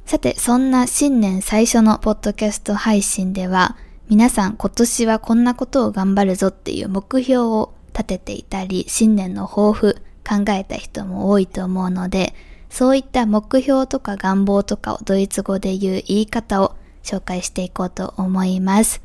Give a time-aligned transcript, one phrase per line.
[0.05, 3.77] さて、そんな新年最初のポッドキャスト配信では、
[4.09, 9.95] 皆さん今年はこんなことを頑張るぞっていう目標を立てていたり、新年の抱負
[10.27, 12.35] 考えた人も多いと思うので、
[12.69, 19.01] そういった目標とか願望とかをドイツ語で言う言い方を紹介していこうと思います。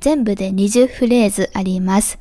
[0.00, 2.18] 全部で20フレーズあります。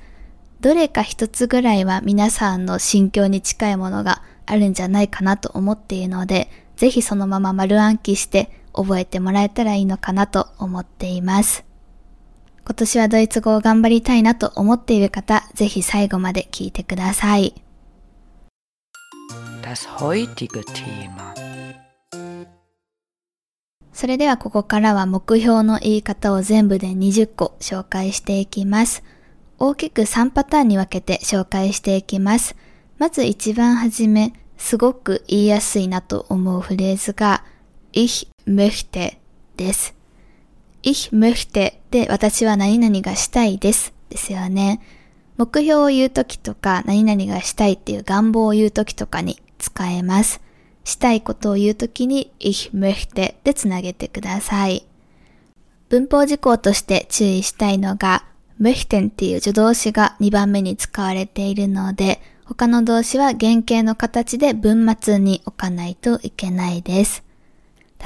[0.62, 11.66] どれか一つぐらいは皆さんの心境に近いものがあるんじゃないかなと思っているので、ぜひそのまま丸暗記して覚えてもらえたらいいのかなと思っています。
[12.64, 17.56] 今年はドイツ語を頑張りたいなと思っている方、ぜひ最後まで聞いてください。
[19.62, 21.34] Das heutige Thema
[23.92, 29.04] それではここからは目標の言い方を全部で20個紹介していきます。
[29.58, 32.56] 大きく3パターンに分けて紹介していきます。
[33.00, 37.44] まず一番初め、すごく言いやすいなと思うフレーズが、
[37.94, 39.18] ich möchte
[39.56, 39.96] です。
[40.84, 44.82] ich möchte で私は何々がしたいですですよね。
[45.38, 50.42] 目標を言うときとか何々がしたいっていう願望を言うときとかに使えます。
[50.84, 54.86] したいことを言うときに ich möchte でつなげてください。
[55.90, 58.26] 文法事項として注意したいのが
[58.60, 67.24] möchten っていう助動詞が2番目に使われているので、他の動詞は原型の形で文末に置かないといけないです。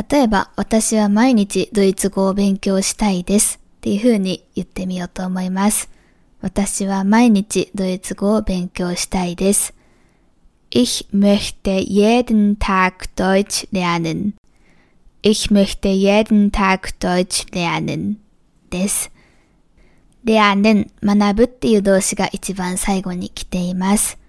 [0.09, 5.90] 例えば、私は毎日ドイツ語を勉強したいですっていう風に言ってみようと思います。
[6.41, 9.75] 私は毎日ドイツ語を勉強したいです。
[10.72, 14.34] Ich möchte jeden Tag Deutsch lernen.
[15.22, 18.16] Ich möchte jeden Tag Deutsch lernen
[18.72, 19.12] です。
[20.25, 24.20] lernen 学ぶっていう動詞が一番最後に来ています。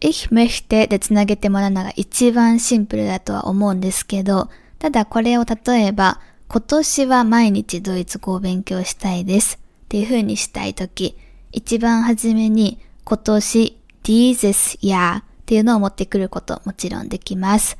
[0.00, 11.16] Ich möchte でつなげてもらうのが一番シンプルだとは思うんですけど、ただこれを例えば、今年は毎日ドイツ語を勉強したいですっていう風にしたいとき、
[11.52, 17.76] 一番初めに今年 dieses Jahr っていうのを持ってくることもちろんできます。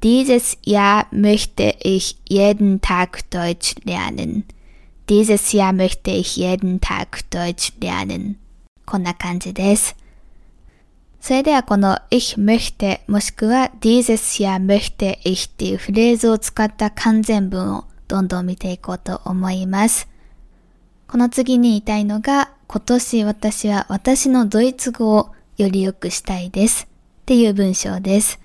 [0.00, 4.44] Dieses Jahr möchte ich jeden Tag Deutsch lernen.
[5.06, 8.36] Dieses Jahr möchte ich jeden Tag Deutsch lernen.
[8.86, 9.96] こんな感じです。
[11.24, 20.06] それではこの ich möchte もしくは dieses Jahr möchte ich っていうフレーズを使った完全文をどんどん見ていこうと思います。
[21.08, 28.38] この次に言いたいのが今年私は私のドイツ語をより良くしたいですっていう文章です。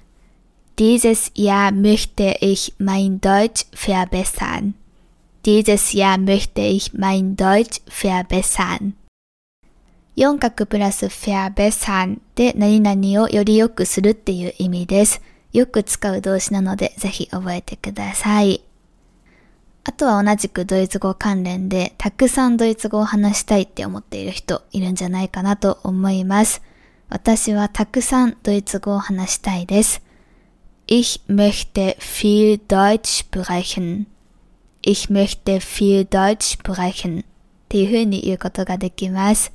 [0.78, 4.72] Dieses Jahr möchte ich mein Deutsch verbessern.
[5.44, 8.94] Dieses Jahr möchte ich mein Deutsch verbessern.
[10.20, 15.22] 4角プラス verbessern で何々をより良くするっていう意味です。
[15.54, 18.62] よく使う動詞なのでぜひ覚えてください。
[19.86, 26.62] あとは同じくドイツ語関連でたくさんドイツ語を話したいって思っている人いるんじゃないかなと思います。
[27.08, 30.02] 私はたくさんドイツ語を話したいです。
[30.88, 34.08] Ich möchte viel Deutsch sprechen.
[34.82, 37.26] Ich möchte viel Deutsch sprechen っ
[37.70, 39.54] ていう風に言うことができます。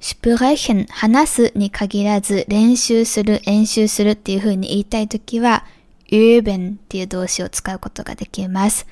[0.00, 5.64] Sprechen 話すに限らず練習する、演習するっていう風に言いたいときは
[6.10, 8.86] üben っていう動詞を使うことができます。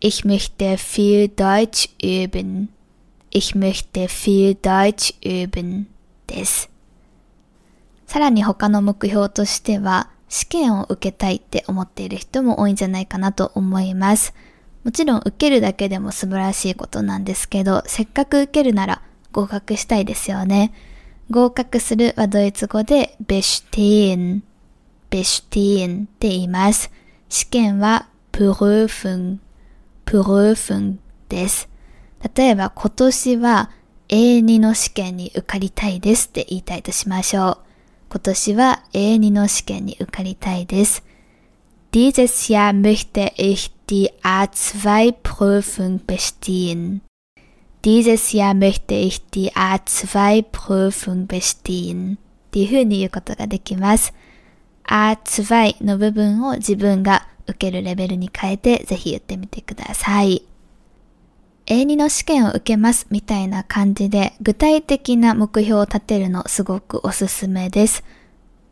[0.00, 2.68] Ich möchte viel Deutsch üben.
[3.30, 5.84] Ich möchte viel Deutsch üben
[6.26, 6.70] です。
[8.06, 14.34] さらに他の目標としては試験を受けたいって思っている人も多いんじゃないかなと思います。
[14.84, 19.02] もちろん受けるだけでも素晴らしいことなんですけど、せっかく受けるなら
[19.32, 20.72] 合格したいですよね。
[21.30, 24.40] 合格するはドイツ語で bestehen,
[25.10, 26.90] bestehen って言います。
[27.28, 29.38] 試験は prüfen,
[30.06, 30.96] prüfen
[31.28, 31.68] です。
[32.34, 33.70] 例えば今年は
[34.08, 37.58] A2 の試験に受かりたいですって言いたいとしましょう。
[38.10, 41.04] 今年は A2 の試験に受かりたいです。
[41.92, 47.07] Dieses Jahr möchte ich die A2 Prüfung bestehen.
[47.88, 52.16] Dieses Jahr möchte ich die A2 Prüfung bestehen.
[52.16, 54.12] っていう風に言うことができます。
[54.86, 60.42] A2 の部分を自分が受けるレベルに変えてぜひ言ってみてください。
[61.64, 68.04] A2 の試験を受けますみたいな感じで具体的な目標を立てるのすごくおすすめです。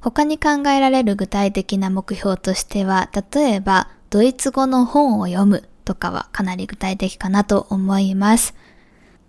[0.02, 8.54] 他に考えられる具体的な目標としては、例えばドイツ語の本を読むとかはかなり具体的かなと思います。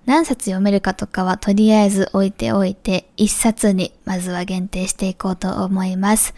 [0.08, 6.34] 何冊読めるかとかはとりあえず置いておいて、一冊にまずは限定していこうと思います。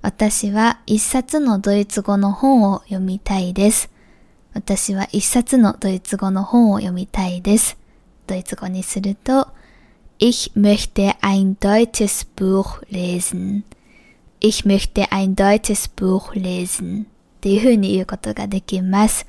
[0.00, 3.90] 私は一冊のドイツ語の本を読みたいです。
[4.54, 7.76] 私は一冊のドイツ語の本を読みたいです。
[8.26, 9.48] ドイツ語にすると、
[10.18, 13.64] Ich möchte ein deutsches Buch lesen.
[14.40, 17.02] Ich möchte ein deutsches Buch lesen.
[17.02, 17.06] っ
[17.42, 19.26] ていう風に言うことができます。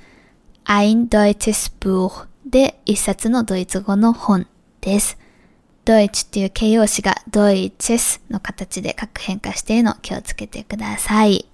[0.63, 4.47] ein deutsches Buch で一冊のドイツ語の本
[4.81, 5.17] です。
[5.85, 11.45] ドイツっていう形容詞がドイツェスの形で各変化しているのを気をつけてください。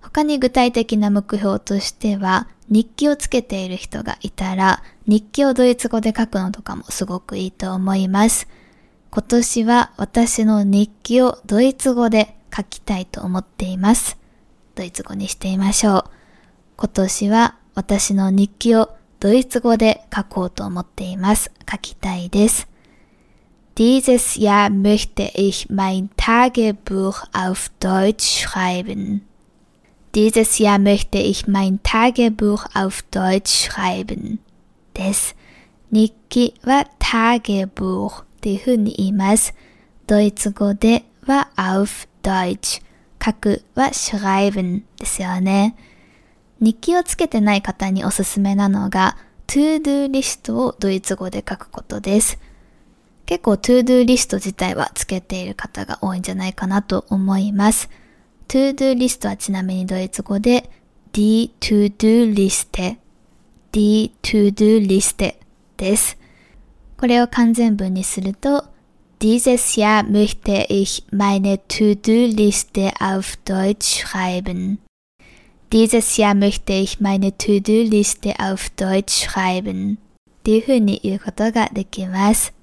[0.00, 8.48] 他に具体的な目標としては、日記をつけている人がいたら、日記をドイツ語で書くのとかもすごくいいと思います。
[9.10, 14.16] 今年は私の日記をドイツ語で書きたいと思っています。
[14.74, 16.04] ドイツ語にしてみましょう。
[16.76, 21.51] 今年は私の日記をドイツ語で書こうと思っています。
[21.69, 22.67] 書きたいです。
[23.75, 29.21] Dieses Jahr möchte ich mein Tagebuch auf Deutsch schreiben.
[30.13, 34.39] Dieses Jahr möchte ich mein Tagebuch auf Deutsch schreiben.
[34.93, 35.35] です。
[35.91, 39.53] 日記は Tagebuch っていう風に言います。
[40.07, 42.81] ドイツ語では auf Deutsch。
[43.23, 45.75] 書くは schreiben ですよね。
[46.60, 49.16] 日記をつけてない方におすすめなのが
[49.46, 52.38] to do リストをドイツ語で書くことです。
[53.26, 57.90] 結構 to do リスト自体はつけている方が多いんじゃないかなと思います。
[58.48, 60.70] to do リストはちなみにドイツ語で
[61.12, 62.96] d to do list,
[63.72, 65.34] d to do list
[65.76, 66.16] です。
[66.96, 68.64] これを完全文にすると
[69.18, 74.78] Dieses Jahr möchte ich meine To-Do-Liste auf Deutsch schreiben.
[75.72, 79.98] Dieses Jahr möchte ich meine To-Do-Liste auf Deutsch schreiben.
[80.40, 82.54] っていう風に言うことができます。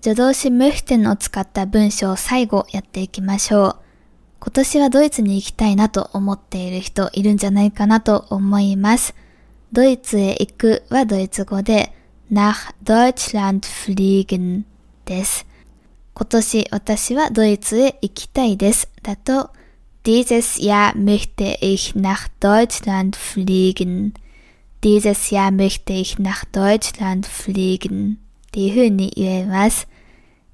[0.00, 3.76] 助動詞 möchten を使った文章を最後やっていきましょう。
[4.38, 9.14] 今年はドイツに行きたいなと思っている人いるんじゃないかなと思います。
[9.72, 11.92] ドイツへ行くはドイツ語で
[12.30, 14.62] nach Deutschland fliegen
[15.04, 15.46] です。
[16.14, 18.88] 今年私はドイツへ行きたいです。
[19.02, 19.50] だと
[20.04, 24.14] Dieses Jahr möchte ich nach Deutschland fliegen.
[24.82, 28.18] Dieses Jahr möchte ich nach Deutschland fliegen.
[28.48, 29.86] っていう風に言えます。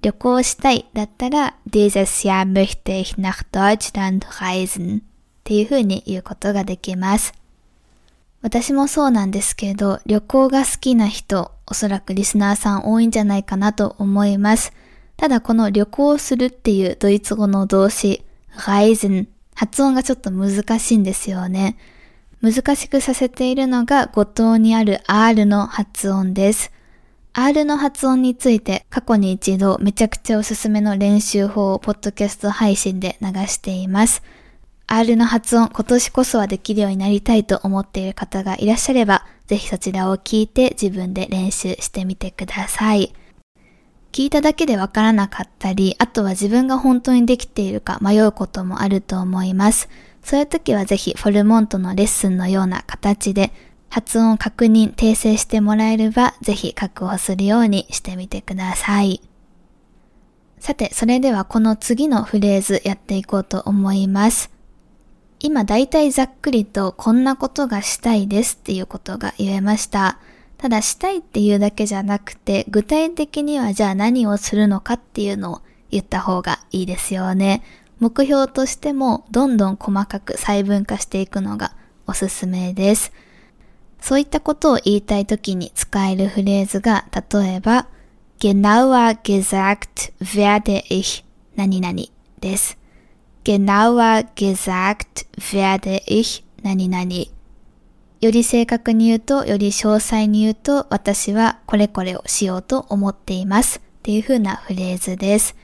[0.03, 5.03] 旅行したいだったら Dieses Jahr möchte ich nach Deutschland reisen っ
[5.45, 7.33] ていう風に言うことができます。
[8.43, 14.75] 私もそうなんですけど、旅行が好きな人、おそらくリスナーさん多いんじゃないかなと思います。
[15.17, 18.23] ただこの旅行するっていうドイツ語の動詞、
[18.55, 19.27] reisen
[19.59, 21.77] 発音がちょっと難しいんですよね。
[22.41, 26.71] 難しくさせているのが語頭にある R の発音です。
[27.33, 34.23] R の発音について過去に一度めちゃくちゃおすすめの練習法をポッドキャスト配信で流しています。
[34.87, 43.13] R の発音今年こそはできるようになりたいと思っている方がいらっしゃれば、ぜひそちらを聞いて自分で練習してみてください。
[44.13, 49.89] 聞いただけでわからなかったり、あとは自分が本当にできているか迷うこともあると思います。
[50.23, 53.53] そういう時はぜひフォルモントのレッスンのような形で
[53.89, 59.23] 発音を確認、訂正してもらえれば、ぜひ確保するようにしてみてください。
[60.59, 64.51] さて、それではこの次のフレーズやっていこうと思います。
[65.41, 70.19] 今だいたいざっくりとこんなことがしたいですっていうことが言えました。
[70.59, 75.61] ただしたいっていうだけじゃなくて、具体的にはじゃあ何をするのかっていうのを
[75.91, 77.63] 言った方がいいですよね。
[78.01, 81.73] 目標としてもどんどん細かく細分化していくのが
[82.07, 83.13] おすすめです。
[84.01, 87.87] そういったことを言いたいときに使えるフレーズが、例えば、
[88.39, 91.25] genauer gesagt werde ich
[91.57, 91.95] 何々
[92.41, 92.79] です。
[93.45, 97.38] genauer gesagt werde ich 何々。
[98.21, 103.79] より正確に言うと、より詳細に言うと、私はこれこれをしようと思っています。
[103.79, 105.55] っていう風なフレーズです。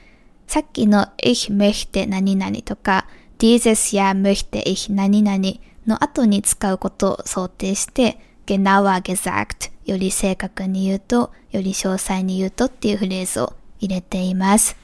[0.46, 3.06] さっきの ich möchte 何々とか、
[3.38, 5.38] dieses Jahr möchte ich 何々
[5.86, 14.76] の後に使うことを想定して、genauer gesagt より正確に言うと、より詳細に言うとっていうフレーズを入れています。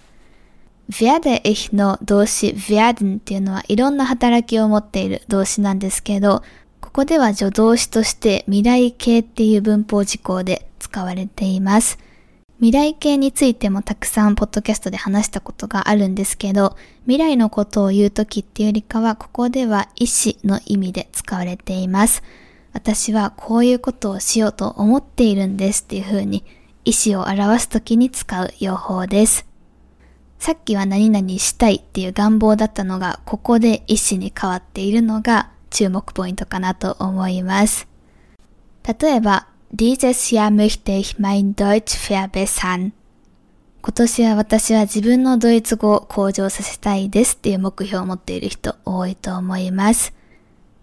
[0.90, 6.42] werde ich の動詞 werden っていうのはいろんな働きを持っている動詞なんですけど、
[6.90, 12.00] ここでは助動詞として未来形っていう文法事項で使われています。
[12.56, 22.25] 未来形についてもたくさんポッドキャストで話したことがあるんですけど、未来のことを言うときっていうよりかは、ここでは意思の意味で使われています。
[22.73, 26.44] 私はこういうことをしようと思っているんですっていう風に
[26.85, 29.47] 意思を表すときに使う用法です。
[30.40, 37.88] さっきは何々したいっていう願望だったのが、ここで意思に変わっているのが注目ポイントかなと思います。
[39.00, 42.92] 例えば、Dieses Jahr möchte ich mein Deutsch verbessern.
[43.82, 50.12] 今年は私は自分のドイツ語を向上させたいですっていう目標を持っている人多いと思います。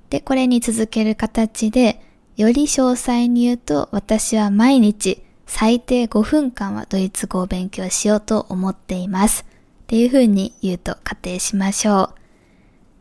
[0.09, 2.01] で、これに続ける形で、
[2.37, 9.45] より詳細に言うと私は毎日最低5分間はドイツ語を勉強しようと思っています。
[9.83, 12.26] っていう風に言うと仮定しましょう。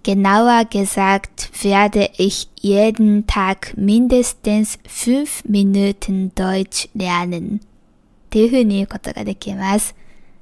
[0.05, 7.59] Genauer gesagt werde ich jeden Tag mindestens fünf Minuten Deutsch lernen.
[7.59, 9.93] っていう風に言うことができます。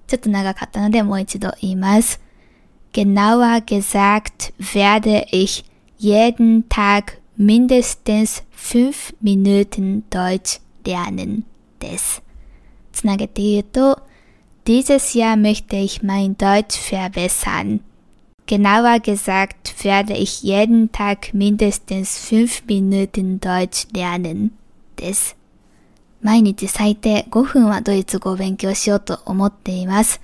[0.08, 2.22] ちょっと長かったのでもう一度言います。
[2.94, 5.66] Genauer gesagt werde ich
[6.00, 11.44] jeden Tag mindestens fünf Minuten Deutsch lernen
[11.80, 12.24] です。
[12.92, 14.10] つなげて言うと、
[14.66, 17.80] Dieses Jahr möchte ich mein Deutsch verbessern.
[18.47, 24.51] Genauer gesagt werde ich jeden Tag mindestens fünf Minuten Deutsch lernen
[24.97, 25.35] です。
[26.21, 30.21] 毎日最低5分はドイツ語を勉強しようと思っています。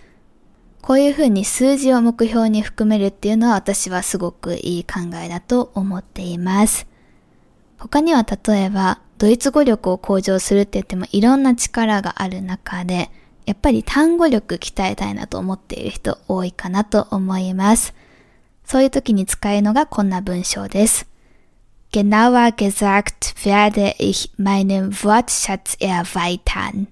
[0.82, 6.86] こういうふうに数字を目標に含めるっていうのは私はすごくいい考えだと思っています。
[7.78, 13.10] 他には例えばドイツ語力を向上するって言ってもいろんな力がある中で
[13.46, 17.94] やっぱり単語力鍛えたいなと思っている人多いかなと思います。
[18.70, 21.08] そういう時に使えるのがこんな文章です。
[21.90, 26.86] Genauer gesagt werde ich meinen Wortschatz erweitern.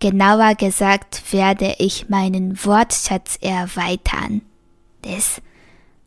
[0.00, 4.42] Genauer gesagt werde ich meinen Wortschatz erweitern.
[5.00, 5.40] です。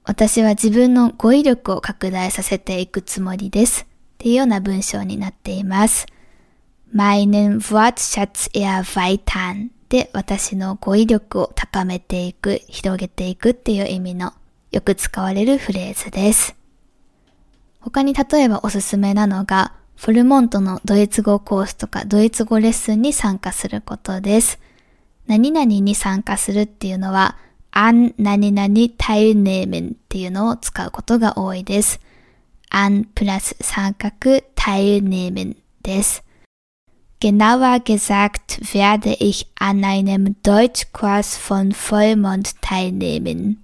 [0.04, 3.84] 私は自分の語彙力を拡大させていくつもりです。
[3.84, 3.86] っ
[4.18, 6.08] ていうような文章になっています。
[6.94, 14.34] meinen Wortschatz erweitern で私の語彙力を高めていく、広げていくっていう意味の
[14.74, 16.56] よく使われるフレーズです。
[17.80, 24.60] 他に例えばおすすめなのが、フォルモントのドイツ語コースとかドイツ語レッスンに参加することです。
[25.28, 27.38] 何々に参加するっていうのは、
[27.72, 32.00] an 何々 teilnehmen っていうのを使うことが多いです。
[32.72, 36.24] an プラス三角 teilnehmen です。
[37.20, 43.60] Genauer gesagt werde ich an einem Deutschkurs von Vollmond teilnehmen.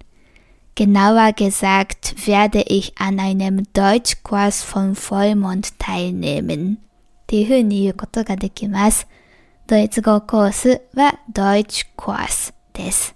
[0.79, 6.77] Genauer gesagt werde ich an einem Deutschkurs von Vollmond teilnehmen.
[6.77, 9.05] っていう風に言うことができます。
[9.67, 13.13] ドイツ語コースは Deutsch Kurs です。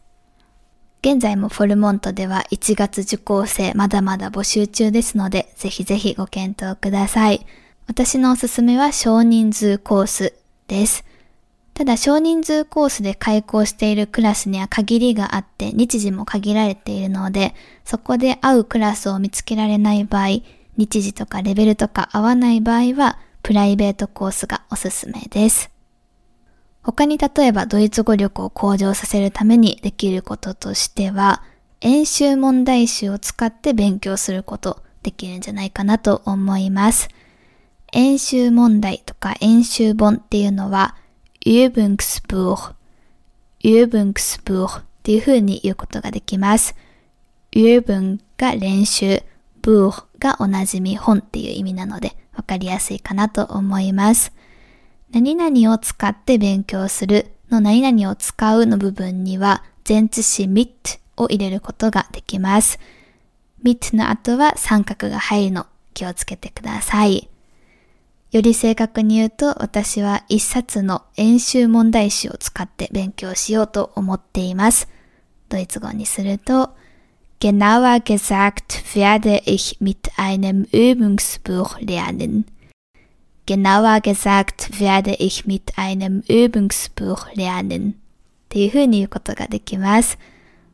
[1.02, 7.46] 現在もフォルモントでは1月受講生まだまだ募集中ですので、ぜひぜひご検討ください。
[7.88, 10.34] 私のおすすめは少人数コース
[10.68, 11.06] です。
[11.74, 20.42] ただ少人数コースで開講しているクラスには限りがあって日時も限られているので、そこで合うクラスを見つけられない場合、
[20.78, 25.72] 日時とかレベルとか合わない場合は、プライベートコースがおすすめです。
[26.84, 31.42] 他に例えばドイツ語力を向上させるためにできることとしては、
[31.82, 37.10] 演習問題集を使って勉強することできるんじゃないかなと思います。
[37.94, 40.96] 演習問題とか演習本っていうのは
[41.46, 42.74] Übungsbuch,
[43.64, 46.76] Übungsbuch っていう風に言うことができます。
[47.52, 49.22] Übung が練習、
[49.62, 54.32] Buch がおなじみ本っていう意味なのでわかりやすいかなと思います。
[55.12, 62.80] 何々を使って勉強するの何々を使うの部分には前置詞 mit を入れることができます。
[63.64, 67.30] mit の後は三角が入るの気をつけてください。
[68.34, 74.90] より正確に言うと、私は一冊の演習問題集を使って勉強しようと思っています。
[75.50, 76.72] ドイツ語にすると、
[77.40, 82.46] Genauer gesagt werde ich mit einem Übungsbuch lernen.
[83.46, 87.92] Genauer gesagt werde ich mit einem Übungsbuch lernen.
[87.92, 87.96] っ
[88.50, 90.18] ていう風に言うことができます。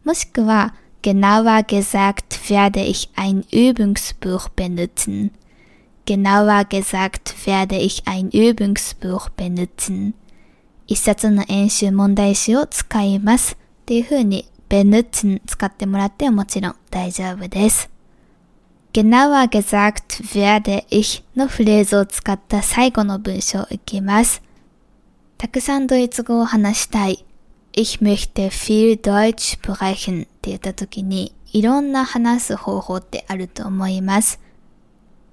[0.06, 5.32] もしくは、genauer gesagt werde ich ein Übungsbuch benutzen.
[6.10, 10.16] Genauer gesagt werde ich ein Übungsbuch benutzen.
[10.88, 13.54] 一冊の演習問題集を使います。
[13.54, 17.92] っていう風に benutzen 使ってもらってもちろん大丈夫です。
[18.92, 24.42] genauer gesagt werde ich のフレーズを使った最後の文章をいきます。
[25.38, 27.24] たくさんドイツ語を話したい。
[27.74, 34.40] Ich möchte viel Deutsch sprechen って言った時にいろんな話す方法ってあると思います。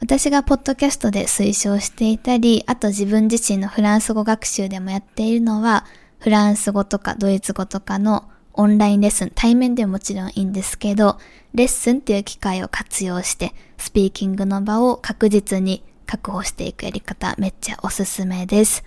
[0.01, 5.87] 私がポッドキャストで推奨していたり、あと自分自身のフランス語学習でもやっているのは、
[6.19, 11.19] フランス語とかドイツ語とかのオンラインレッスン、対面でもちろんいいんですけど、
[11.55, 18.85] レッスンっていう機会を活用して、スピーキングの場を確実に確保していくやり方、めっちゃおすすめです。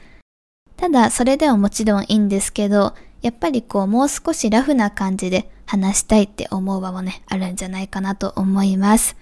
[0.77, 9.15] ただ、それでももちろんいいんですけど、やっぱりこう、もう少しラフな感じで話したいって思う場もね、あるんじゃないかなと思います。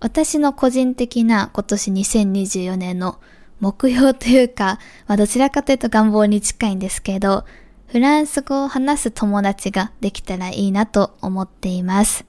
[0.00, 3.18] 私の個人的な今年2024年の
[3.60, 7.44] 目標というか、まあ、どちらかというと願望に近いんですけど、
[7.86, 12.26] フランス語を話す友達ができたらいいなと思っています。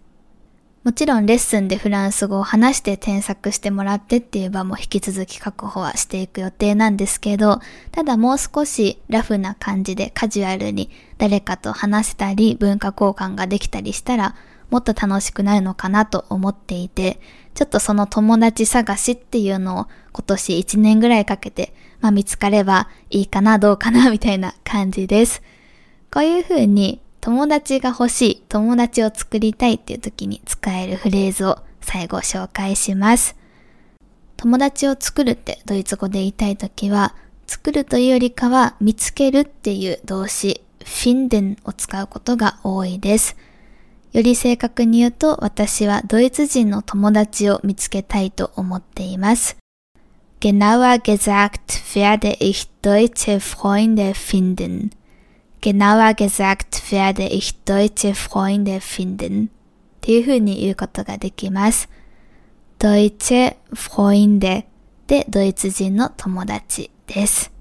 [0.84, 7.60] もちろんレッスンでフランス語を話して添削してもらってっていう場も引き続き確保はしていく予定なんですけど、
[7.92, 14.36] ただもう少しラフな感じでカジュアルに誰かと話せたり文化交換ができたりしたら
[14.70, 17.20] もっと楽しくなるのかなと思っていて、
[17.54, 25.42] ちょっとその友達探しっていうのを今年1年ぐらいかけて、まあ見つかればいいかなどうかなみたいな感じです。
[26.12, 33.36] こういう風に友達が欲しい、友達を作りたいっていう時に使えるフレーズを最後紹介します。
[34.38, 37.16] 友達を作るってドイツ語で言いたい時は、
[37.48, 43.36] 作るというよりかは見つけるっていう動詞、finden を使うことが多いです。
[44.18, 49.58] より正確に言うと私はドイツ人の友達を見つけたいと思っています。
[50.40, 51.60] Genauer gesagt
[51.94, 54.90] werde ich deutsche Freunde finden.
[55.62, 59.50] Genauer gesagt werde ich deutsche Freunde finden.
[59.50, 59.50] っ
[60.02, 61.88] ていう風に言うことができます。
[62.80, 64.66] Deutsche Freunde
[65.06, 67.52] でドイツ人の友達です。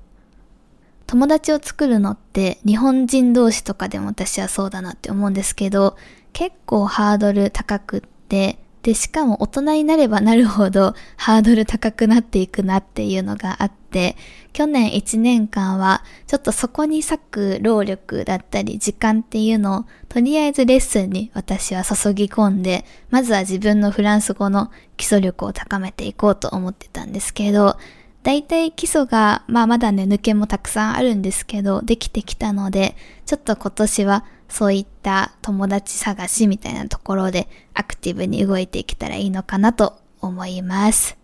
[1.06, 5.98] 友達を作るのって日本人同士とかでも私はそうだなって思うんですけど、
[6.36, 14.18] 結構ハードル高くって、で、しかも大人になればなるほど ハードル高くなっていくなっていうのがあって、
[14.52, 27.78] 去年1年間はちょっとそこに割く労力だったり時間っていうのをとりあえずレッスンに私は注ぎ込んで、まずは自分のフランス語の基礎力を高めていこうと思ってたんですけど、
[28.26, 32.94] 大体基礎が、まあまだね、抜けもたくさんあるんですけど、できてきたので、
[33.24, 41.16] ちょっと今年はそういった友達探しみたいなところでアクティブに動いていけたらいいのかなと思います。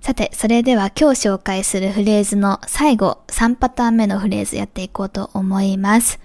[0.00, 6.18] さて、それでは今日紹介するフレーズの最後3パターン目のフレーズやっていこうと思います。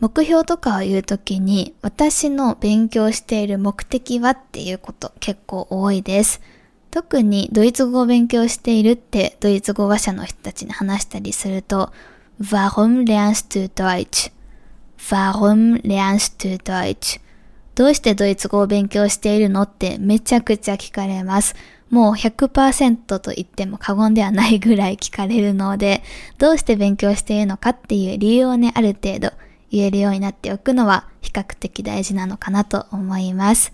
[0.00, 6.40] 目標とかを言うときに私の勉強している目的はっていうこと結構多いです。
[6.90, 11.92] 特にドイツ語を勉強しているってドイツ語話者の人たちに話したりすると
[12.40, 14.32] Warum lernst du Deutsch?
[15.10, 17.20] Warum lernst du Deutsch?
[17.76, 21.54] どうしてドイツ語を勉強しているのってめちゃくちゃ聞かれます。
[21.90, 26.02] もう100%と言っても過言ではないぐらい聞かれるので、
[26.38, 29.32] どうして勉強しているのかっていう理由をね、ある程度
[29.70, 33.72] 言えるようになっておくのは比較的大事なのかなと思います。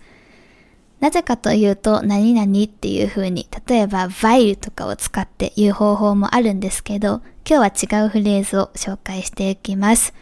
[0.99, 10.13] なぜかというと、何々っていう風に、例えば while とかを使って言う方法もあるんですけど、今日は違うフレーズを紹介していきます。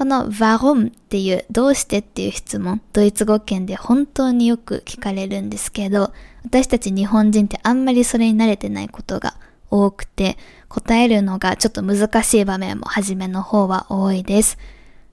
[0.00, 9.34] この warum っていうどうしてっていう質問、ドイツ語圏で本当によく聞かれるんですけど、私たち日本人ってあんまりそれに慣れてないことが
[9.70, 10.38] 多くて、
[10.70, 14.56] 答えるのがちょっと難しい場面も初めの方は多いです。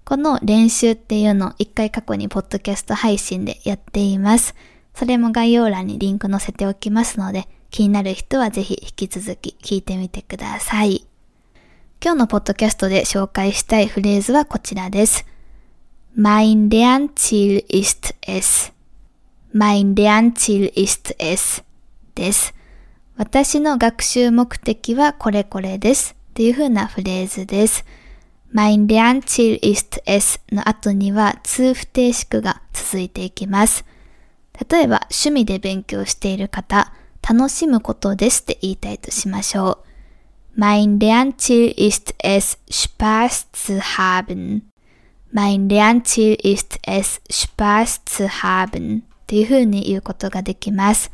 [0.05, 4.55] この練習っていうのを一回過去にポッドキャスト配信でやっています。
[4.93, 11.05] それも概要欄にリンク載せておきますので、気になる人はぜひ引き続き聞いてみてください。
[11.99, 15.25] 今日のポッドキャストで紹介したいフレーズはこちらです。
[16.15, 21.63] Mein Lernziel ist es.Mein Lernziel ist es
[22.13, 22.53] です。
[23.15, 26.15] 私の学習目的はこれこれです。
[26.29, 27.83] っていう風なフレーズです。
[28.53, 33.85] mein Lernziel ist es の後には通不定式が続いていきます。
[34.69, 36.93] 例えば、趣味で勉強している方、
[37.27, 39.86] 楽しむことですって言いたいとしましょう。
[40.59, 44.71] Mein Lernziel ist es, Spaß zu haben.
[45.31, 49.03] Mein Lernziel ist es, Spaß zu haben.
[49.03, 51.11] っていう風に言うことができます。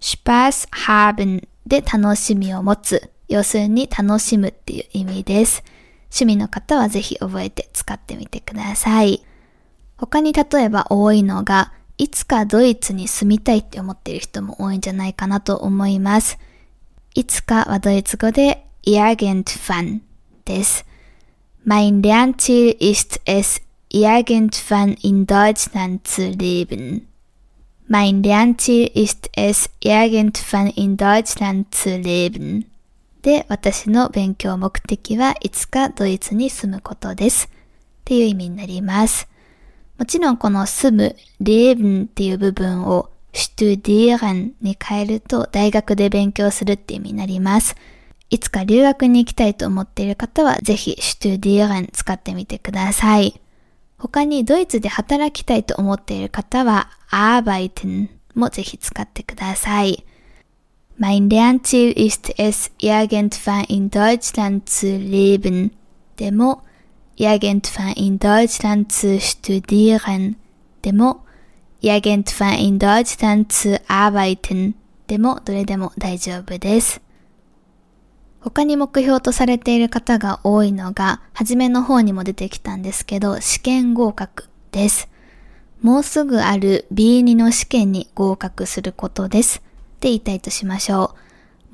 [0.00, 3.10] Spaß haben で楽しみを持つ。
[3.28, 5.62] 要するに楽しむっていう意味です。
[6.04, 9.22] 趣味の方はぜひ覚えて使ってみてください。
[9.98, 16.38] 他に例えば多いのが、いつかドイツに住みたいって思っている人も多いんじゃないかなと思います。
[17.14, 20.00] いつかはドイツ語で irgendwann
[20.44, 20.84] です。
[21.64, 27.06] Mein Lernziel ist es, irgendwann in Deutschland zu leben.
[27.86, 32.66] Mein Lernziel ist es, irgendwann in Deutschland zu leben.
[33.22, 37.46] で、私の勉強目的はいつかドイツに住むことです。
[37.46, 37.50] っ
[38.04, 39.28] ていう意味になります。
[39.98, 47.76] もちろんこの住む、leben っていう部分を studieren に変えると大学で勉強するっていう意味になります。
[48.30, 53.40] いつか留学に行きたいと思っている方はぜひ studieren 使ってみてください。
[53.98, 60.04] 他にドイツで働きたいと思っている方は arbeiten もぜひ使ってください。
[60.98, 65.72] Mein Lernziel ist es, irgendwann in Deutschland zu leben.
[66.16, 66.62] でも
[67.16, 70.36] irgendwann in Deutschland zu studieren
[70.82, 71.24] でも
[71.82, 74.74] irgendwann in Deutschland zu arbeiten
[75.06, 77.00] でもどれでも大丈夫です。
[78.40, 85.08] 他に目標とされている方が多いのが、初めの方にも出てきたんですけど、試験合格です。
[85.82, 89.58] もうすぐある B2 の試験に合格することです。
[89.58, 89.60] っ
[90.00, 91.14] て言いたいとしましょ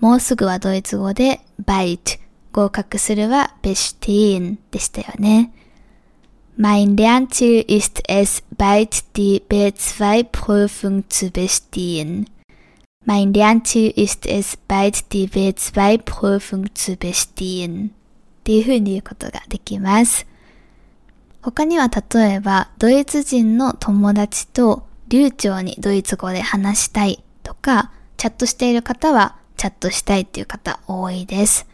[0.01, 0.05] う。
[0.05, 2.19] もうすぐはドイツ語で bite
[2.53, 5.53] 合格するは bestehen でしたよね。
[6.59, 12.27] Mein Lernziel ist es, bald die B2-Prüfung zu bestehen.
[13.07, 17.87] Mein Lernziel ist es, bald die B2-Prüfung zu bestehen.
[17.87, 17.91] っ
[18.43, 20.27] ていうふうに言うことができます。
[21.41, 31.67] 他には例えば、ドイツ人の友達と流暢にドイツ語で話したいとか、チャットしている方はチャットしたいっていう方多いです。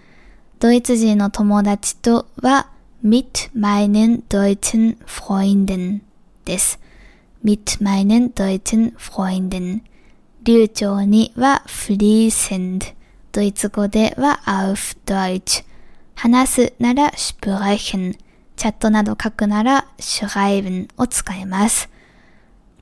[0.58, 2.68] ドイツ人の友達とは
[3.02, 6.00] mit meinen deutschen Freunden
[6.44, 6.78] です。
[7.42, 9.80] mit meinen deutschen Freunden
[10.44, 12.94] 流暢には fließend
[13.30, 15.64] ドイツ語では auf Deutsch
[16.16, 18.18] 話すなら sprechen
[18.56, 21.88] チャットなど書くなら schreiben を使います。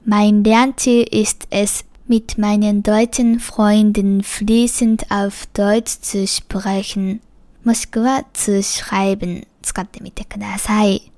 [0.06, 7.20] Mein Lernziel ist es, mit meinen deutschen Freunden fließend auf Deutsch zu sprechen.
[7.64, 11.12] もしくは zu schreiben 使ってみてください。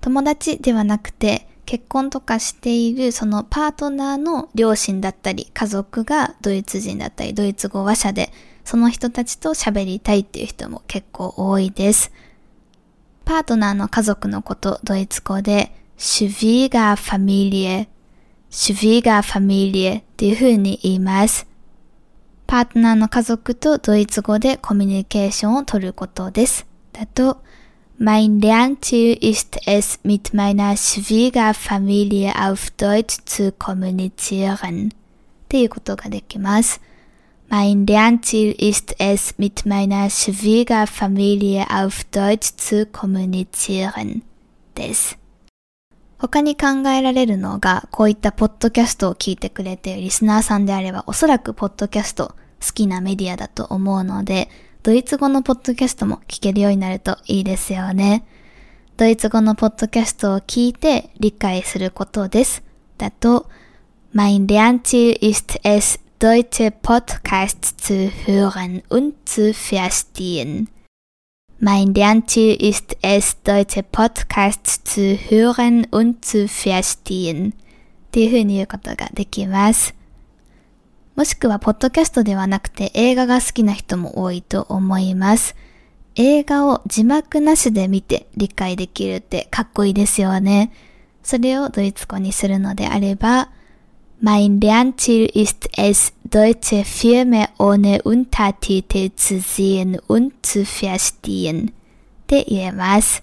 [0.00, 8.30] 友達ではなくて結婚とかしているそのパートナーの両親だったり家族がドイツ人だったりドイツ語話者で
[8.64, 12.12] その人たちと喋りたいっていう人も結構多いです。
[13.24, 17.86] パートナーの家族のことドイツ語で Schwiegerfamilie
[18.50, 21.46] Schwiegerfamilie っていう風に言います。
[22.46, 26.66] パートナーの家族とドイツ語でコミュニケーションを取ることです。
[26.92, 27.42] だと、
[28.04, 34.88] Mein Lernziel ist es, mit meiner Schwiegerfamilie auf Deutsch zu kommunizieren.
[34.88, 34.92] っ
[35.46, 36.80] ていうことができます。
[37.48, 44.22] Mein Lernziel ist es, mit meiner Schwiegerfamilie auf Deutsch zu kommunizieren.
[44.74, 45.16] です。
[46.18, 52.34] 他に考えられるのが、こういったポッドキャストを聞いてくれているリスナーさんであれば、おそらくポッドキャスト
[52.66, 54.48] 好きなメディアだと思うので、
[54.82, 58.24] ドイツ語のポッドキャストも聞けるようになるといいですよね。
[58.96, 62.64] ドイツ語のポッドキャストを聞いて理解することです。
[62.98, 63.48] だと、
[64.12, 70.66] Mein Lernziel ist es, deutsche Podcasts zu hören und zu verstehen.
[71.60, 77.50] Mein Lernziel ist es, deutsche Podcasts zu hören und zu verstehen.
[77.50, 77.54] っ
[78.10, 80.01] ていうふうに言うことができます。
[81.14, 85.54] もしくは、ポッドキャストではなくて映画が好きな人も多いと思います。
[86.14, 90.72] 映画を字幕なしで見て理解できるってかっこいいですよね。
[91.22, 93.50] それをドイツ語にするのであれば、
[94.22, 101.72] Mein Lernziel ist es, deutsche Filme ohne Untertitel zu sehen und zu verstehen っ
[102.26, 103.22] て言えます。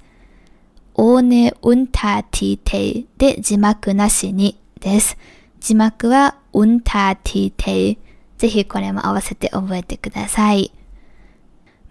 [0.95, 5.17] ohne Untertitel で字幕なしにです。
[5.59, 7.97] 字幕は Untertitel。
[8.37, 10.71] ぜひこれも合わせて覚えてください。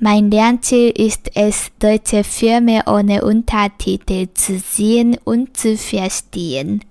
[0.00, 6.82] Mein Lernziel ist es, deutsche Filme ohne Untertitel zu sehen und zu verstehen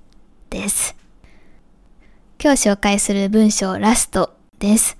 [0.49, 0.95] です。
[2.39, 4.97] 今日紹介する文章ラストです。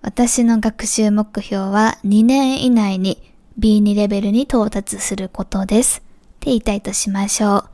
[0.00, 5.98] 私の学習目標は2年以内に B2 レベルに到達することです。
[5.98, 6.02] っ
[6.40, 7.68] て言いたいとしましょう。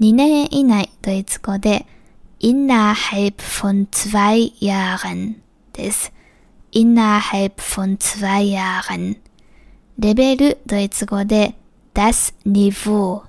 [0.00, 1.86] 2年以内ドイツ語で
[2.40, 5.36] innerhalb von zwei Jahren
[5.72, 6.12] です。
[6.72, 9.16] innerhalb von zwei Jahren
[9.98, 11.54] レベルドイツ語で
[11.94, 13.22] das Niveau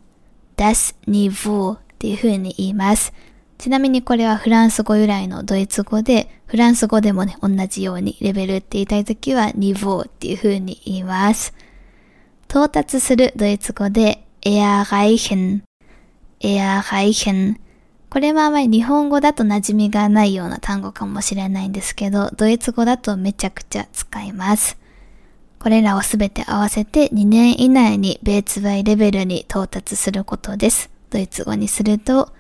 [0.60, 3.14] das Niveau っていう風に言います。
[3.58, 11.54] ちなみにこれはフランス語由来のドイツ語で、フランス語でもね、同じようにレベルって言いたいときは Niveau っていう風に言います。
[12.50, 15.62] 到達するドイツ語で erreichen
[16.42, 17.58] erreichen
[18.10, 24.78] これはあまり日本語だと馴染みがないような単語かもしれないんですけど、ドイツ語だとめちゃくちゃ使います。
[25.60, 30.90] これらをすべて合わせて2年以内にベーツバイレベルに到達することです。
[31.12, 32.32] ドイツ語にすると、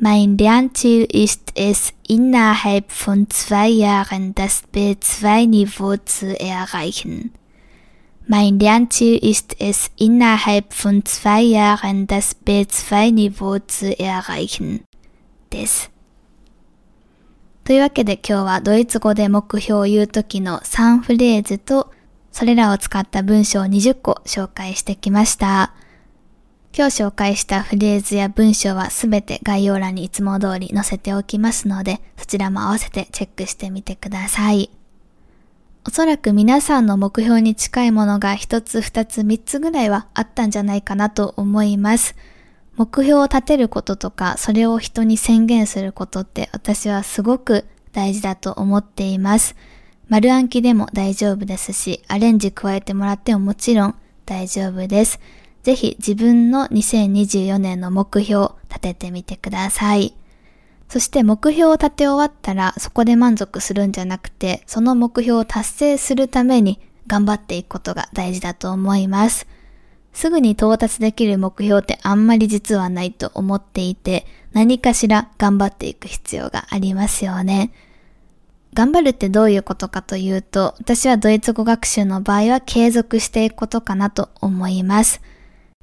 [0.00, 7.32] Mein Lernziel ist es, innerhalb von zwei Jahren das B2-Niveau zu erreichen.
[8.26, 14.84] Mein Lernziel ist es, innerhalb von zwei Jahren das B2-Niveau zu erreichen.
[15.54, 15.92] です。
[17.62, 21.92] というわけで今日はドイツ語で目標を言うときの3フレーズと
[22.30, 25.72] それらを使った文章を20個紹介してきました。
[26.76, 34.70] 今日紹介したフレーズや文章はすべて概要欄にいつも通り載せておきますので、そちらも合わせてチェックしてみてください。
[35.86, 42.16] おそらく皆さんの目標に近いものが一つ二つ三つぐらいはあったんじゃないかなと思います。
[42.76, 49.54] 目標を立てることとか、それを人に宣言することって私はすごく大事だと思っています。
[50.08, 53.94] 丸暗記でも大丈夫ですし、アレンジ加えてもらってももちろん
[54.26, 55.20] 大丈夫です。
[55.62, 60.14] ぜひ自分の2024年の目標を立ててみてください。
[60.88, 69.46] そして目標を立て終わったらそこで満足するんじゃなくて、その目標を達成するために頑張っていくことが大事だと思います。
[70.14, 77.72] すぐに到達できる目標ってあんまり実はないと思っていて、何かしら頑張っていく必要がありますよね。
[78.74, 85.20] 頑張るってどういうことかというと、私はドイツ語学習の場合は継続していくことかなと思います。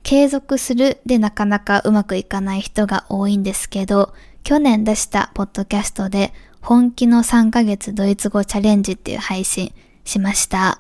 [0.04, 4.14] 継続するでなかなかうまくいかない人が多いんですけど、
[4.44, 10.80] 去年出したポッドキャストで本気の3ヶ月ドイツ語チャレンジっていう配信しました。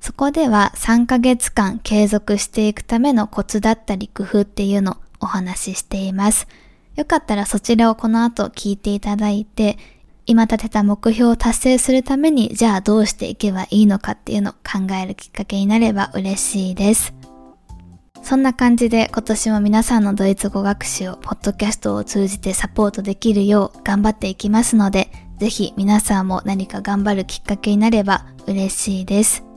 [0.00, 6.46] そこでは3ヶ月間継続していくためのコツだったり工夫っていうのをお話ししています。
[6.96, 9.78] よかったらそちらをこの後聞いていただいて、
[10.26, 17.14] 今立てた目標を達成するためにじゃあどうしていけばいいのかっていうのを考えるきっかけになれば嬉しいです。
[18.22, 29.47] そんな感じで今年も皆さんのドイツ語学習をポッドキャストを通じてサポートできるよう頑張っていきますので、ぜひ皆さんも何か頑張るきっかけになれば嬉しいです。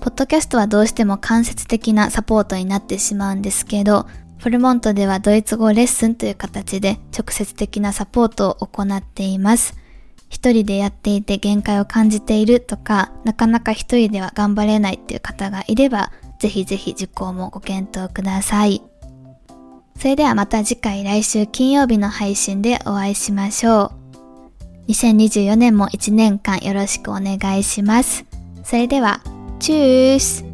[0.00, 4.06] ポッドキャストはどうしても間接的なサポートになってしまうんですけど、
[4.38, 9.74] フルモントではドイツ語レッスンという形で直接的なサポートを行っています。
[10.28, 18.82] 一人でやっていて限界を感じているとか、なかなか一人では頑張れないっていう方がいれば、ぜひぜひ受講もご検討ください。
[19.98, 23.92] それではまた次回来週金曜日の配信でお会いしましょ
[24.86, 24.92] う。
[24.92, 28.24] 2024年も1年間よろしくお願いします。
[28.62, 29.20] それでは、
[29.58, 30.44] チュース